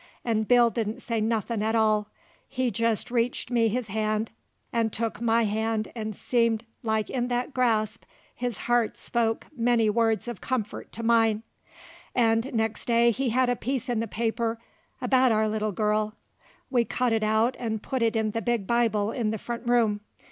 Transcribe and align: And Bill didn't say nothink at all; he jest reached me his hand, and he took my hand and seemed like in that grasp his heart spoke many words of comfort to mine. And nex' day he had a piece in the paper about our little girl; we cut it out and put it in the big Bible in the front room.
And 0.25 0.47
Bill 0.47 0.71
didn't 0.71 0.99
say 1.03 1.21
nothink 1.21 1.61
at 1.61 1.75
all; 1.75 2.07
he 2.49 2.71
jest 2.71 3.11
reached 3.11 3.51
me 3.51 3.67
his 3.67 3.89
hand, 3.89 4.31
and 4.73 4.87
he 4.87 4.97
took 4.97 5.21
my 5.21 5.43
hand 5.43 5.91
and 5.95 6.15
seemed 6.15 6.65
like 6.81 7.07
in 7.11 7.27
that 7.27 7.53
grasp 7.53 8.05
his 8.33 8.57
heart 8.65 8.97
spoke 8.97 9.45
many 9.55 9.91
words 9.91 10.27
of 10.27 10.41
comfort 10.41 10.91
to 10.93 11.03
mine. 11.03 11.43
And 12.15 12.51
nex' 12.51 12.83
day 12.83 13.11
he 13.11 13.29
had 13.29 13.47
a 13.47 13.55
piece 13.55 13.89
in 13.89 13.99
the 13.99 14.07
paper 14.07 14.57
about 15.01 15.31
our 15.31 15.47
little 15.47 15.71
girl; 15.71 16.15
we 16.71 16.83
cut 16.83 17.13
it 17.13 17.21
out 17.21 17.55
and 17.59 17.83
put 17.83 18.01
it 18.01 18.15
in 18.15 18.31
the 18.31 18.41
big 18.41 18.65
Bible 18.65 19.11
in 19.11 19.29
the 19.29 19.37
front 19.37 19.67
room. 19.67 19.99